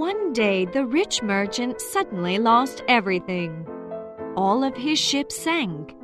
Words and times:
One 0.00 0.32
day, 0.32 0.64
the 0.64 0.86
rich 0.86 1.22
merchant 1.22 1.78
suddenly 1.78 2.38
lost 2.38 2.82
everything. 2.88 3.66
All 4.34 4.64
of 4.64 4.74
his 4.74 4.98
ships 4.98 5.36
sank. 5.36 5.94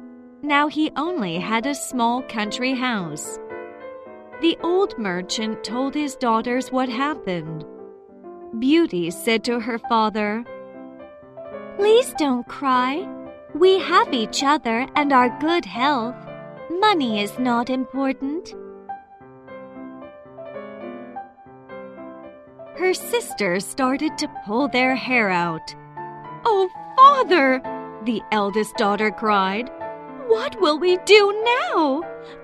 Now 0.42 0.68
he 0.68 0.90
only 0.96 1.38
had 1.38 1.64
a 1.64 1.74
small 1.74 2.20
country 2.20 2.74
house. 2.74 3.38
The 4.42 4.58
old 4.62 4.98
merchant 4.98 5.64
told 5.64 5.94
his 5.94 6.14
daughters 6.14 6.70
what 6.70 6.90
happened. 6.90 7.64
Beauty 8.58 9.10
said 9.10 9.42
to 9.44 9.60
her 9.60 9.78
father, 9.78 10.44
Please 11.78 12.12
don't 12.18 12.46
cry. 12.46 13.08
We 13.54 13.78
have 13.78 14.12
each 14.12 14.44
other 14.44 14.86
and 14.94 15.10
our 15.10 15.30
good 15.40 15.64
health. 15.64 16.16
Money 16.68 17.22
is 17.22 17.38
not 17.38 17.70
important. 17.70 18.54
Her 22.78 22.92
sisters 22.92 23.66
started 23.66 24.18
to 24.18 24.28
pull 24.44 24.68
their 24.68 24.94
hair 24.94 25.30
out. 25.30 25.74
Oh, 26.44 26.68
father! 26.96 27.60
The 28.04 28.22
eldest 28.32 28.76
daughter 28.76 29.10
cried. 29.10 29.70
What 30.28 30.60
will 30.60 30.78
we 30.78 30.98
do 31.06 31.44
now? 31.72 32.02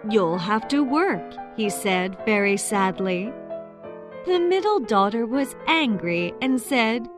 You'll 0.08 0.38
have 0.38 0.68
to 0.68 0.82
work, 0.82 1.34
he 1.56 1.68
said 1.68 2.16
very 2.24 2.56
sadly. 2.56 3.32
The 4.24 4.40
middle 4.40 4.80
daughter 4.80 5.26
was 5.26 5.54
angry 5.66 6.32
and 6.40 6.60
said, 6.60 7.08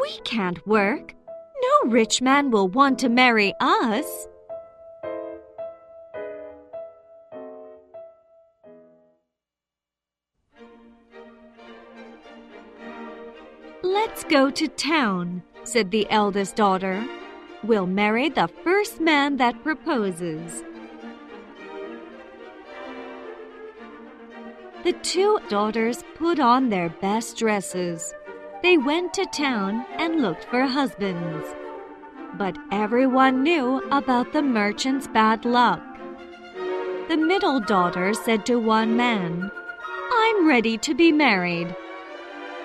We 0.00 0.18
can't 0.24 0.64
work. 0.66 1.14
No 1.62 1.90
rich 1.90 2.22
man 2.22 2.50
will 2.50 2.68
want 2.68 2.98
to 3.00 3.08
marry 3.08 3.52
us. 3.60 4.28
Let's 13.84 14.24
go 14.24 14.48
to 14.48 14.66
town, 14.66 15.42
said 15.64 15.90
the 15.90 16.06
eldest 16.08 16.56
daughter. 16.56 17.06
We'll 17.62 17.86
marry 17.86 18.30
the 18.30 18.48
first 18.62 18.98
man 18.98 19.36
that 19.36 19.62
proposes. 19.62 20.64
The 24.84 24.94
two 25.02 25.38
daughters 25.50 26.02
put 26.14 26.40
on 26.40 26.70
their 26.70 26.88
best 26.88 27.36
dresses. 27.36 28.14
They 28.62 28.78
went 28.78 29.12
to 29.14 29.26
town 29.26 29.84
and 29.98 30.22
looked 30.22 30.46
for 30.46 30.62
husbands. 30.62 31.46
But 32.38 32.56
everyone 32.72 33.42
knew 33.42 33.82
about 33.90 34.32
the 34.32 34.40
merchant's 34.40 35.08
bad 35.08 35.44
luck. 35.44 35.82
The 37.08 37.18
middle 37.18 37.60
daughter 37.60 38.14
said 38.14 38.46
to 38.46 38.58
one 38.58 38.96
man, 38.96 39.50
I'm 40.10 40.48
ready 40.48 40.78
to 40.78 40.94
be 40.94 41.12
married. 41.12 41.76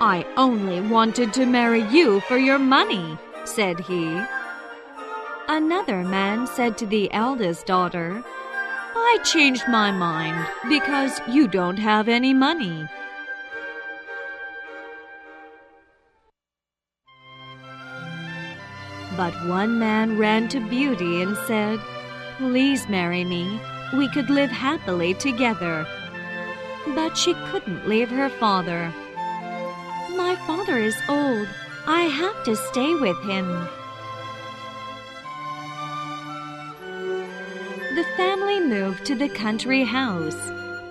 I 0.01 0.25
only 0.37 0.79
wanted 0.79 1.33
to 1.33 1.45
marry 1.45 1.81
you 1.89 2.21
for 2.21 2.37
your 2.37 2.57
money, 2.57 3.17
said 3.43 3.81
he. 3.81 4.21
Another 5.49 6.03
man 6.03 6.47
said 6.47 6.77
to 6.77 6.85
the 6.85 7.11
eldest 7.11 7.65
daughter, 7.65 8.23
I 8.95 9.17
changed 9.25 9.67
my 9.67 9.91
mind 9.91 10.47
because 10.69 11.19
you 11.27 11.49
don't 11.49 11.79
have 11.79 12.07
any 12.07 12.33
money. 12.33 12.87
But 19.17 19.33
one 19.49 19.79
man 19.79 20.17
ran 20.17 20.47
to 20.49 20.61
Beauty 20.61 21.21
and 21.21 21.35
said, 21.45 21.77
Please 22.37 22.87
marry 22.87 23.25
me. 23.25 23.59
We 23.93 24.07
could 24.07 24.29
live 24.29 24.49
happily 24.49 25.13
together. 25.15 25.85
But 26.95 27.17
she 27.17 27.33
couldn't 27.51 27.89
leave 27.89 28.09
her 28.09 28.29
father. 28.29 28.93
My 30.19 30.35
father 30.45 30.77
is 30.77 30.97
old. 31.07 31.47
I 31.87 32.01
have 32.01 32.43
to 32.43 32.53
stay 32.53 32.93
with 32.93 33.17
him. 33.23 33.47
The 37.95 38.05
family 38.17 38.59
moved 38.59 39.05
to 39.05 39.15
the 39.15 39.29
country 39.29 39.85
house. 39.85 40.35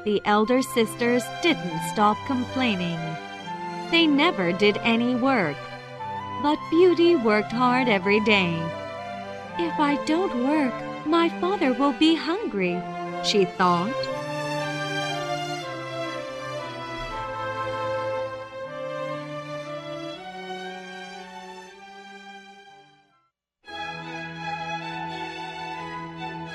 The 0.05 0.23
elder 0.25 0.63
sisters 0.63 1.25
didn't 1.43 1.79
stop 1.93 2.17
complaining. 2.27 2.99
They 3.91 4.07
never 4.07 4.51
did 4.51 4.79
any 4.79 5.15
work. 5.15 5.59
But 6.43 6.59
Beauty 6.71 7.15
worked 7.15 7.53
hard 7.53 7.87
every 7.87 8.21
day. 8.21 8.55
If 9.59 9.79
I 9.79 10.03
don't 10.07 10.49
work, 10.49 11.07
my 11.07 11.29
father 11.39 11.75
will 11.75 11.93
be 11.93 12.15
hungry, 12.15 12.81
she 13.23 13.45
thought. 13.45 14.18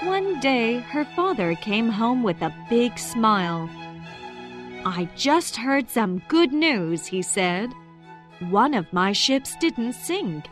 One 0.05 0.41
day, 0.41 0.79
her 0.79 1.05
father 1.15 1.55
came 1.55 1.87
home 1.87 2.23
with 2.23 2.41
a 2.41 2.53
big 2.69 2.99
smile. 2.99 3.69
I 4.85 5.07
just 5.15 5.55
heard 5.55 5.89
some 5.89 6.21
good 6.27 6.51
news, 6.51 7.05
he 7.05 7.21
said. 7.21 7.71
One 8.49 8.73
of 8.73 8.91
my 8.91 9.13
ships 9.13 9.55
didn't 9.61 9.93
sink. 9.93 10.49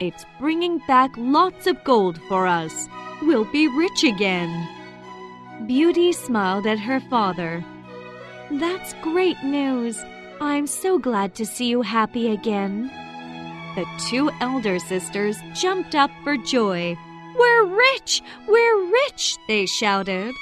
It's 0.00 0.24
bringing 0.40 0.78
back 0.86 1.10
lots 1.18 1.66
of 1.66 1.84
gold 1.84 2.18
for 2.28 2.46
us. 2.46 2.88
We'll 3.20 3.44
be 3.44 3.68
rich 3.68 4.02
again. 4.02 4.50
Beauty 5.66 6.12
smiled 6.12 6.66
at 6.66 6.78
her 6.78 7.00
father. 7.00 7.62
That's 8.50 8.94
great 9.02 9.42
news. 9.42 10.02
I'm 10.40 10.66
so 10.66 10.98
glad 10.98 11.34
to 11.34 11.44
see 11.44 11.66
you 11.66 11.82
happy 11.82 12.30
again. 12.30 12.90
The 13.74 13.84
two 14.08 14.30
elder 14.40 14.78
sisters 14.78 15.36
jumped 15.52 15.94
up 15.94 16.10
for 16.24 16.38
joy. 16.38 16.96
We're 17.38 17.66
rich! 17.66 18.22
We're 18.48 18.90
rich! 18.90 19.36
they 19.48 19.66
shouted. 19.66 20.34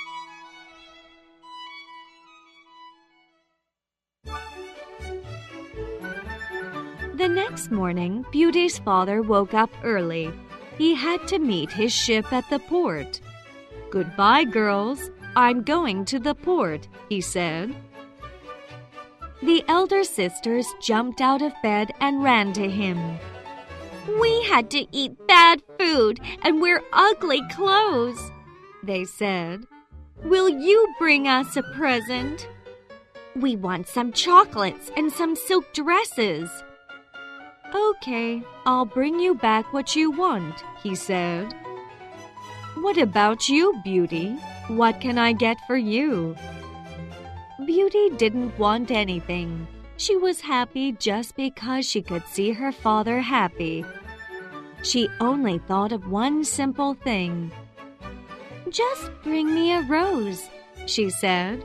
The 7.15 7.29
next 7.29 7.71
morning, 7.71 8.25
Beauty's 8.31 8.79
father 8.79 9.23
woke 9.23 9.55
up 9.55 9.71
early. 9.83 10.33
He 10.77 10.95
had 10.95 11.27
to 11.29 11.39
meet 11.39 11.71
his 11.71 11.93
ship 11.93 12.33
at 12.33 12.49
the 12.51 12.59
port. 12.59 13.21
Goodbye, 13.91 14.45
girls. 14.45 15.11
I'm 15.37 15.63
going 15.63 16.05
to 16.07 16.19
the 16.19 16.35
port, 16.35 16.87
he 17.09 17.21
said. 17.21 17.75
The 19.43 19.65
elder 19.69 20.05
sisters 20.05 20.67
jumped 20.83 21.21
out 21.21 21.43
of 21.43 21.53
bed 21.63 21.93
and 22.01 22.23
ran 22.23 22.53
to 22.55 22.69
him. 22.69 23.19
We 24.09 24.43
had 24.45 24.71
to 24.71 24.87
eat 24.93 25.27
bad 25.27 25.63
food 25.79 26.21
and 26.43 26.61
wear 26.61 26.83
ugly 26.93 27.43
clothes, 27.51 28.31
they 28.83 29.05
said. 29.05 29.67
Will 30.23 30.49
you 30.49 30.95
bring 30.99 31.27
us 31.27 31.57
a 31.57 31.63
present? 31.63 32.49
We 33.35 33.57
want 33.57 33.89
some 33.89 34.13
chocolates 34.13 34.91
and 34.97 35.11
some 35.11 35.35
silk 35.35 35.73
dresses. 35.73 36.51
Okay, 37.75 38.43
I'll 38.67 38.85
bring 38.85 39.19
you 39.19 39.35
back 39.35 39.73
what 39.73 39.97
you 39.97 40.11
want, 40.11 40.63
he 40.83 40.95
said. 40.95 41.53
What 42.77 42.99
about 42.99 43.49
you, 43.49 43.81
Beauty? 43.83 44.37
What 44.69 45.01
can 45.01 45.19
I 45.19 45.33
get 45.33 45.57
for 45.67 45.77
you? 45.77 46.37
Beauty 47.67 48.11
didn't 48.11 48.59
want 48.59 48.91
anything. 48.91 49.67
She 49.97 50.17
was 50.17 50.41
happy 50.41 50.93
just 50.93 51.37
because 51.37 51.89
she 51.89 52.03
could 52.03 52.27
see 52.27 52.51
her 52.53 52.73
father 52.73 53.21
happy. 53.21 53.85
She 54.83 55.09
only 55.21 55.59
thought 55.59 55.93
of 55.93 56.11
one 56.11 56.45
simple 56.45 56.95
thing. 56.95 57.51
Just 58.69 59.11
bring 59.23 59.55
me 59.55 59.73
a 59.73 59.83
rose, 59.83 60.49
she 60.87 61.11
said. 61.11 61.65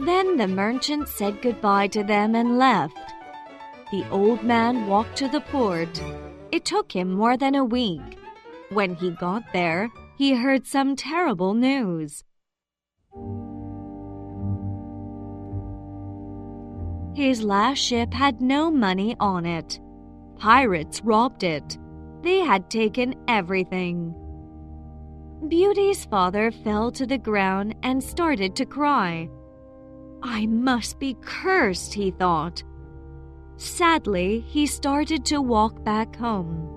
Then 0.00 0.36
the 0.36 0.48
merchant 0.48 1.08
said 1.08 1.40
goodbye 1.40 1.86
to 1.88 2.02
them 2.02 2.34
and 2.34 2.58
left. 2.58 2.98
The 3.90 4.04
old 4.10 4.42
man 4.42 4.86
walked 4.86 5.16
to 5.18 5.28
the 5.28 5.40
port. 5.40 6.02
It 6.50 6.64
took 6.64 6.92
him 6.92 7.12
more 7.12 7.36
than 7.36 7.54
a 7.54 7.64
week. 7.64 8.18
When 8.70 8.96
he 8.96 9.12
got 9.12 9.44
there, 9.52 9.90
he 10.18 10.34
heard 10.34 10.66
some 10.66 10.96
terrible 10.96 11.54
news. 11.54 12.24
His 17.14 17.42
last 17.42 17.78
ship 17.78 18.12
had 18.12 18.40
no 18.40 18.70
money 18.70 19.16
on 19.20 19.46
it. 19.46 19.80
Pirates 20.36 21.00
robbed 21.02 21.44
it. 21.44 21.78
They 22.22 22.40
had 22.40 22.68
taken 22.68 23.14
everything. 23.28 24.14
Beauty's 25.46 26.04
father 26.06 26.50
fell 26.50 26.90
to 26.90 27.06
the 27.06 27.18
ground 27.18 27.76
and 27.82 28.02
started 28.02 28.56
to 28.56 28.66
cry. 28.66 29.28
I 30.22 30.46
must 30.46 30.98
be 30.98 31.16
cursed, 31.20 31.94
he 31.94 32.10
thought. 32.10 32.64
Sadly, 33.56 34.40
he 34.40 34.66
started 34.66 35.24
to 35.26 35.40
walk 35.40 35.84
back 35.84 36.16
home. 36.16 36.73